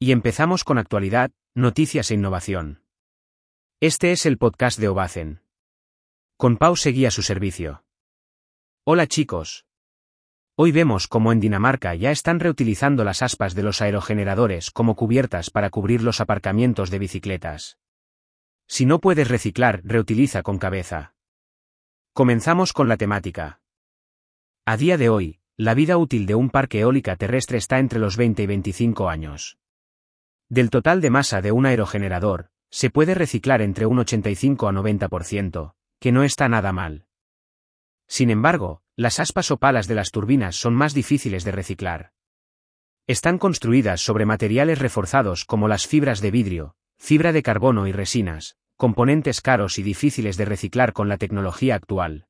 Y 0.00 0.12
empezamos 0.12 0.62
con 0.62 0.78
actualidad, 0.78 1.32
noticias 1.56 2.12
e 2.12 2.14
innovación. 2.14 2.84
Este 3.80 4.12
es 4.12 4.26
el 4.26 4.38
podcast 4.38 4.78
de 4.78 4.86
Obacen. 4.86 5.42
Con 6.36 6.56
Pau 6.56 6.76
seguía 6.76 7.10
su 7.10 7.22
servicio. 7.22 7.82
Hola 8.84 9.08
chicos. 9.08 9.66
Hoy 10.54 10.70
vemos 10.70 11.08
cómo 11.08 11.32
en 11.32 11.40
Dinamarca 11.40 11.96
ya 11.96 12.12
están 12.12 12.38
reutilizando 12.38 13.02
las 13.02 13.22
aspas 13.22 13.56
de 13.56 13.64
los 13.64 13.82
aerogeneradores 13.82 14.70
como 14.70 14.94
cubiertas 14.94 15.50
para 15.50 15.68
cubrir 15.68 16.04
los 16.04 16.20
aparcamientos 16.20 16.90
de 16.90 17.00
bicicletas. 17.00 17.78
Si 18.68 18.86
no 18.86 19.00
puedes 19.00 19.26
reciclar, 19.26 19.80
reutiliza 19.82 20.44
con 20.44 20.58
cabeza. 20.58 21.16
Comenzamos 22.12 22.72
con 22.72 22.88
la 22.88 22.98
temática. 22.98 23.62
A 24.64 24.76
día 24.76 24.96
de 24.96 25.08
hoy, 25.08 25.40
la 25.56 25.74
vida 25.74 25.96
útil 25.96 26.26
de 26.26 26.36
un 26.36 26.50
parque 26.50 26.80
eólica 26.80 27.16
terrestre 27.16 27.58
está 27.58 27.80
entre 27.80 27.98
los 27.98 28.16
20 28.16 28.44
y 28.44 28.46
25 28.46 29.08
años. 29.08 29.58
Del 30.50 30.70
total 30.70 31.02
de 31.02 31.10
masa 31.10 31.42
de 31.42 31.52
un 31.52 31.66
aerogenerador, 31.66 32.48
se 32.70 32.88
puede 32.88 33.14
reciclar 33.14 33.60
entre 33.60 33.84
un 33.84 33.98
85 33.98 34.68
a 34.68 34.72
90%, 34.72 35.74
que 36.00 36.12
no 36.12 36.22
está 36.22 36.48
nada 36.48 36.72
mal. 36.72 37.06
Sin 38.06 38.30
embargo, 38.30 38.80
las 38.96 39.20
aspas 39.20 39.50
o 39.50 39.58
palas 39.58 39.88
de 39.88 39.94
las 39.94 40.10
turbinas 40.10 40.56
son 40.56 40.74
más 40.74 40.94
difíciles 40.94 41.44
de 41.44 41.52
reciclar. 41.52 42.12
Están 43.06 43.38
construidas 43.38 44.00
sobre 44.00 44.24
materiales 44.24 44.78
reforzados 44.78 45.44
como 45.44 45.68
las 45.68 45.86
fibras 45.86 46.20
de 46.20 46.30
vidrio, 46.30 46.76
fibra 46.96 47.32
de 47.32 47.42
carbono 47.42 47.86
y 47.86 47.92
resinas, 47.92 48.56
componentes 48.76 49.42
caros 49.42 49.78
y 49.78 49.82
difíciles 49.82 50.38
de 50.38 50.46
reciclar 50.46 50.94
con 50.94 51.08
la 51.08 51.18
tecnología 51.18 51.74
actual. 51.74 52.26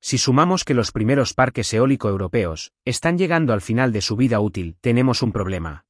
Si 0.00 0.18
sumamos 0.18 0.64
que 0.64 0.74
los 0.74 0.90
primeros 0.90 1.34
parques 1.34 1.72
eólico 1.72 2.08
europeos 2.08 2.72
están 2.84 3.16
llegando 3.16 3.52
al 3.52 3.60
final 3.60 3.92
de 3.92 4.00
su 4.00 4.16
vida 4.16 4.40
útil, 4.40 4.76
tenemos 4.80 5.22
un 5.22 5.30
problema. 5.30 5.84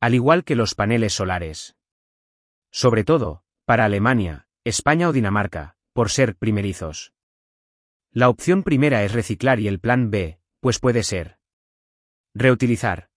Al 0.00 0.14
igual 0.14 0.44
que 0.44 0.56
los 0.56 0.74
paneles 0.74 1.12
solares. 1.12 1.76
Sobre 2.70 3.04
todo, 3.04 3.44
para 3.66 3.84
Alemania, 3.84 4.46
España 4.64 5.08
o 5.08 5.12
Dinamarca, 5.12 5.76
por 5.92 6.10
ser 6.10 6.36
primerizos. 6.36 7.12
La 8.10 8.30
opción 8.30 8.62
primera 8.62 9.04
es 9.04 9.12
reciclar 9.12 9.60
y 9.60 9.68
el 9.68 9.78
plan 9.78 10.10
B, 10.10 10.40
pues 10.60 10.78
puede 10.78 11.02
ser 11.02 11.38
reutilizar. 12.34 13.10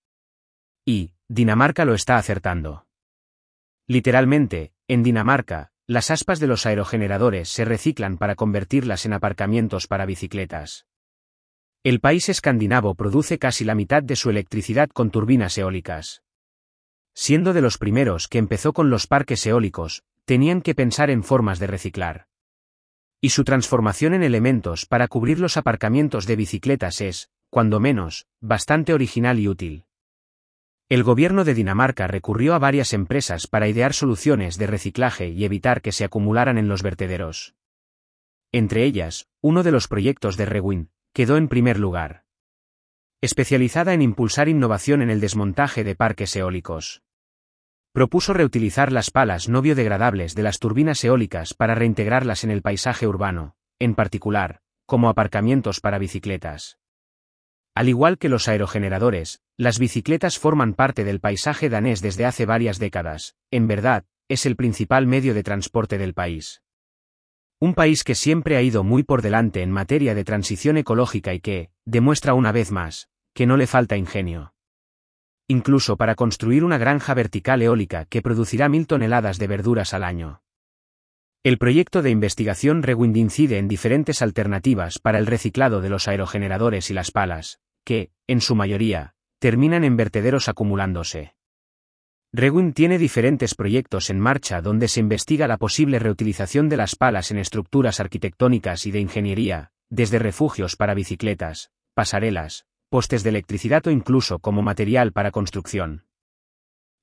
Y, 0.86 1.14
Dinamarca 1.30 1.86
lo 1.86 1.94
está 1.94 2.18
acertando. 2.18 2.86
Literalmente, 3.88 4.74
en 4.88 5.04
Dinamarca, 5.04 5.72
las 5.88 6.12
aspas 6.12 6.40
de 6.40 6.48
los 6.48 6.66
aerogeneradores 6.66 7.48
se 7.50 7.64
reciclan 7.64 8.18
para 8.18 8.36
convertirlas 8.36 9.06
en 9.06 9.14
aparcamientos 9.14 9.88
para 9.88 10.06
bicicletas. 10.06 10.86
El 11.84 12.00
país 12.00 12.30
escandinavo 12.30 12.96
produce 12.96 13.40
casi 13.40 13.64
la 13.64 13.76
mitad 13.76 14.04
de 14.04 14.16
su 14.16 14.30
electricidad 14.30 14.90
con 14.90 15.12
turbinas 15.12 15.58
eólicas. 15.58 16.24
Siendo 17.14 17.54
de 17.54 17.62
los 17.62 17.78
primeros 17.78 18.28
que 18.28 18.38
empezó 18.38 18.74
con 18.74 18.90
los 18.90 19.08
parques 19.08 19.46
eólicos, 19.46 20.04
tenían 20.26 20.62
que 20.62 20.76
pensar 20.76 21.10
en 21.10 21.24
formas 21.24 21.60
de 21.60 21.68
reciclar 21.68 22.28
y 23.24 23.30
su 23.30 23.46
transformación 23.46 24.14
en 24.14 24.22
elementos 24.22 24.86
para 24.86 25.08
cubrir 25.08 25.40
los 25.40 25.56
aparcamientos 25.56 26.28
de 26.28 26.36
bicicletas 26.36 27.00
es, 27.00 27.30
cuando 27.50 27.80
menos, 27.80 28.28
bastante 28.42 28.94
original 28.94 29.40
y 29.40 29.48
útil. 29.48 29.86
El 30.90 31.04
gobierno 31.04 31.46
de 31.46 31.54
Dinamarca 31.54 32.06
recurrió 32.08 32.54
a 32.54 32.60
varias 32.60 32.92
empresas 32.92 33.48
para 33.48 33.70
idear 33.70 33.94
soluciones 33.94 34.58
de 34.58 34.68
reciclaje 34.68 35.30
y 35.30 35.46
evitar 35.46 35.82
que 35.82 35.94
se 35.94 36.04
acumularan 36.04 36.58
en 36.58 36.68
los 36.68 36.84
vertederos. 36.84 37.56
Entre 38.52 38.84
ellas, 38.84 39.30
uno 39.40 39.64
de 39.64 39.72
los 39.72 39.88
proyectos 39.88 40.36
de 40.36 40.46
Rewin, 40.46 40.90
quedó 41.14 41.38
en 41.38 41.48
primer 41.48 41.80
lugar. 41.80 42.26
Especializada 43.22 43.94
en 43.94 44.02
impulsar 44.02 44.50
innovación 44.50 45.02
en 45.02 45.10
el 45.10 45.22
desmontaje 45.22 45.86
de 45.86 45.96
parques 45.96 46.36
eólicos 46.36 47.03
propuso 47.94 48.34
reutilizar 48.34 48.92
las 48.92 49.12
palas 49.12 49.50
no 49.50 49.62
biodegradables 49.62 50.34
de 50.34 50.42
las 50.42 50.58
turbinas 50.58 51.04
eólicas 51.04 51.54
para 51.54 51.76
reintegrarlas 51.76 52.44
en 52.44 52.50
el 52.50 52.64
paisaje 52.64 53.08
urbano, 53.08 53.56
en 53.80 53.94
particular, 53.94 54.62
como 54.88 55.10
aparcamientos 55.10 55.80
para 55.80 56.00
bicicletas. 56.00 56.80
Al 57.76 57.90
igual 57.90 58.18
que 58.18 58.30
los 58.30 58.48
aerogeneradores, 58.48 59.42
las 59.58 59.78
bicicletas 59.78 60.40
forman 60.40 60.74
parte 60.74 61.04
del 61.04 61.20
paisaje 61.20 61.70
danés 61.70 62.02
desde 62.02 62.26
hace 62.26 62.48
varias 62.48 62.80
décadas, 62.80 63.36
en 63.52 63.68
verdad, 63.68 64.06
es 64.28 64.48
el 64.48 64.56
principal 64.56 65.06
medio 65.06 65.36
de 65.36 65.44
transporte 65.44 66.00
del 66.00 66.16
país. 66.16 66.64
Un 67.60 67.76
país 67.76 68.04
que 68.04 68.16
siempre 68.16 68.58
ha 68.58 68.64
ido 68.64 68.84
muy 68.84 69.04
por 69.04 69.22
delante 69.22 69.62
en 69.62 69.70
materia 69.70 70.16
de 70.16 70.24
transición 70.24 70.78
ecológica 70.78 71.36
y 71.36 71.40
que, 71.40 71.70
demuestra 71.86 72.34
una 72.34 72.52
vez 72.52 72.72
más, 72.72 73.10
que 73.36 73.46
no 73.46 73.56
le 73.56 73.68
falta 73.68 73.98
ingenio 73.98 74.53
incluso 75.48 75.98
para 75.98 76.16
construir 76.16 76.64
una 76.64 76.78
granja 76.78 77.14
vertical 77.14 77.62
eólica 77.62 78.06
que 78.06 78.22
producirá 78.22 78.70
mil 78.70 78.88
toneladas 78.88 79.40
de 79.40 79.48
verduras 79.48 79.94
al 79.94 80.04
año. 80.04 80.42
El 81.44 81.58
proyecto 81.58 82.02
de 82.02 82.10
investigación 82.10 82.84
Rewind 82.84 83.18
incide 83.18 83.58
en 83.58 83.68
diferentes 83.68 84.22
alternativas 84.22 85.00
para 85.00 85.20
el 85.20 85.26
reciclado 85.26 85.82
de 85.82 85.90
los 85.90 86.08
aerogeneradores 86.08 86.90
y 86.90 86.94
las 86.94 87.12
palas, 87.12 87.60
que, 87.84 88.12
en 88.28 88.40
su 88.40 88.56
mayoría, 88.56 89.16
terminan 89.40 89.84
en 89.84 89.98
vertederos 89.98 90.48
acumulándose. 90.48 91.36
Rewind 92.32 92.74
tiene 92.74 92.98
diferentes 92.98 93.56
proyectos 93.56 94.10
en 94.10 94.20
marcha 94.20 94.62
donde 94.62 94.88
se 94.88 95.02
investiga 95.02 95.48
la 95.48 95.58
posible 95.58 96.00
reutilización 96.00 96.70
de 96.70 96.78
las 96.78 96.96
palas 96.96 97.30
en 97.30 97.38
estructuras 97.38 98.00
arquitectónicas 98.00 98.86
y 98.88 98.92
de 98.92 99.02
ingeniería, 99.02 99.72
desde 99.90 100.20
refugios 100.20 100.78
para 100.78 100.94
bicicletas, 100.94 101.72
pasarelas, 101.94 102.66
postes 102.94 103.24
de 103.24 103.32
electricidad 103.32 103.88
o 103.88 103.90
incluso 103.90 104.38
como 104.38 104.62
material 104.62 105.14
para 105.14 105.32
construcción. 105.32 106.06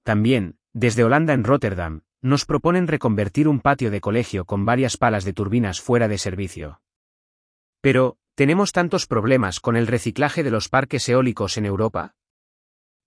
También, 0.04 0.56
desde 0.72 1.02
Holanda 1.02 1.32
en 1.32 1.42
Rotterdam, 1.42 2.02
nos 2.22 2.44
proponen 2.44 2.86
reconvertir 2.86 3.48
un 3.48 3.58
patio 3.58 3.90
de 3.90 4.00
colegio 4.00 4.44
con 4.44 4.64
varias 4.64 4.96
palas 4.96 5.24
de 5.24 5.32
turbinas 5.32 5.80
fuera 5.80 6.06
de 6.06 6.16
servicio. 6.16 6.80
Pero, 7.80 8.18
¿tenemos 8.36 8.70
tantos 8.70 9.08
problemas 9.08 9.58
con 9.58 9.74
el 9.74 9.88
reciclaje 9.88 10.44
de 10.44 10.52
los 10.52 10.68
parques 10.68 11.08
eólicos 11.08 11.56
en 11.56 11.66
Europa? 11.66 12.14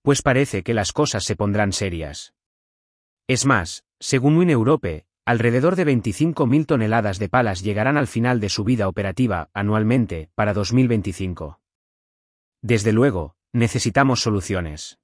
Pues 0.02 0.20
parece 0.20 0.62
que 0.62 0.74
las 0.74 0.92
cosas 0.92 1.24
se 1.24 1.36
pondrán 1.36 1.72
serias. 1.72 2.34
Es 3.26 3.46
más, 3.46 3.86
según 3.98 4.36
Win 4.36 4.50
Europe, 4.50 5.06
alrededor 5.24 5.76
de 5.76 5.86
25.000 5.86 6.66
toneladas 6.66 7.18
de 7.18 7.30
palas 7.30 7.62
llegarán 7.62 7.96
al 7.96 8.08
final 8.08 8.40
de 8.40 8.50
su 8.50 8.62
vida 8.62 8.88
operativa 8.88 9.48
anualmente 9.54 10.28
para 10.34 10.52
2025. 10.52 11.63
Desde 12.64 12.94
luego, 12.94 13.34
necesitamos 13.52 14.22
soluciones. 14.22 14.98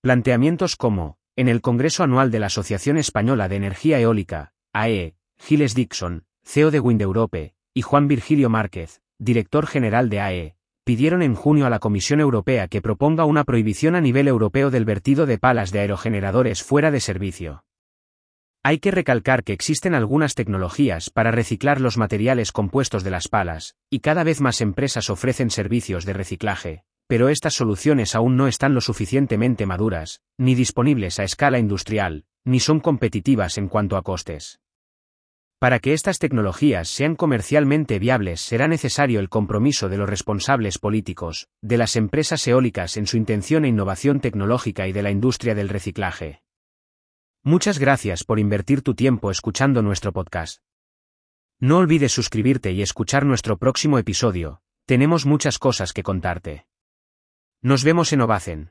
Planteamientos 0.00 0.76
como, 0.76 1.18
en 1.36 1.48
el 1.48 1.60
Congreso 1.60 2.02
Anual 2.02 2.30
de 2.30 2.40
la 2.40 2.46
Asociación 2.46 2.96
Española 2.96 3.50
de 3.50 3.56
Energía 3.56 4.00
Eólica, 4.00 4.54
AE, 4.72 5.14
Giles 5.38 5.74
Dixon, 5.74 6.24
CEO 6.46 6.70
de 6.70 6.80
Wind 6.80 7.02
Europe, 7.02 7.54
y 7.74 7.82
Juan 7.82 8.08
Virgilio 8.08 8.48
Márquez, 8.48 9.02
director 9.18 9.66
general 9.66 10.08
de 10.08 10.20
AE, 10.20 10.56
pidieron 10.82 11.20
en 11.20 11.34
junio 11.34 11.66
a 11.66 11.70
la 11.70 11.78
Comisión 11.78 12.20
Europea 12.20 12.68
que 12.68 12.80
proponga 12.80 13.26
una 13.26 13.44
prohibición 13.44 13.94
a 13.94 14.00
nivel 14.00 14.26
europeo 14.26 14.70
del 14.70 14.86
vertido 14.86 15.26
de 15.26 15.36
palas 15.36 15.72
de 15.72 15.80
aerogeneradores 15.80 16.62
fuera 16.62 16.90
de 16.90 17.00
servicio. 17.00 17.64
Hay 18.64 18.78
que 18.78 18.92
recalcar 18.92 19.42
que 19.42 19.52
existen 19.52 19.92
algunas 19.92 20.36
tecnologías 20.36 21.10
para 21.10 21.32
reciclar 21.32 21.80
los 21.80 21.98
materiales 21.98 22.52
compuestos 22.52 23.02
de 23.02 23.10
las 23.10 23.26
palas, 23.26 23.74
y 23.90 23.98
cada 23.98 24.22
vez 24.22 24.40
más 24.40 24.60
empresas 24.60 25.10
ofrecen 25.10 25.50
servicios 25.50 26.04
de 26.04 26.12
reciclaje, 26.12 26.84
pero 27.08 27.28
estas 27.28 27.54
soluciones 27.54 28.14
aún 28.14 28.36
no 28.36 28.46
están 28.46 28.72
lo 28.72 28.80
suficientemente 28.80 29.66
maduras, 29.66 30.20
ni 30.38 30.54
disponibles 30.54 31.18
a 31.18 31.24
escala 31.24 31.58
industrial, 31.58 32.24
ni 32.44 32.60
son 32.60 32.78
competitivas 32.78 33.58
en 33.58 33.66
cuanto 33.66 33.96
a 33.96 34.02
costes. 34.02 34.60
Para 35.58 35.80
que 35.80 35.92
estas 35.92 36.20
tecnologías 36.20 36.88
sean 36.88 37.16
comercialmente 37.16 37.98
viables 37.98 38.40
será 38.40 38.68
necesario 38.68 39.18
el 39.18 39.28
compromiso 39.28 39.88
de 39.88 39.96
los 39.96 40.08
responsables 40.08 40.78
políticos, 40.78 41.48
de 41.62 41.78
las 41.78 41.96
empresas 41.96 42.46
eólicas 42.46 42.96
en 42.96 43.08
su 43.08 43.16
intención 43.16 43.64
e 43.64 43.68
innovación 43.68 44.20
tecnológica 44.20 44.86
y 44.86 44.92
de 44.92 45.02
la 45.02 45.10
industria 45.10 45.56
del 45.56 45.68
reciclaje. 45.68 46.41
Muchas 47.44 47.80
gracias 47.80 48.22
por 48.22 48.38
invertir 48.38 48.82
tu 48.82 48.94
tiempo 48.94 49.28
escuchando 49.28 49.82
nuestro 49.82 50.12
podcast. 50.12 50.62
No 51.58 51.78
olvides 51.78 52.12
suscribirte 52.12 52.70
y 52.70 52.82
escuchar 52.82 53.26
nuestro 53.26 53.56
próximo 53.56 53.98
episodio, 53.98 54.62
tenemos 54.86 55.26
muchas 55.26 55.58
cosas 55.58 55.92
que 55.92 56.04
contarte. 56.04 56.66
Nos 57.60 57.82
vemos 57.82 58.12
en 58.12 58.20
Ovacen. 58.20 58.70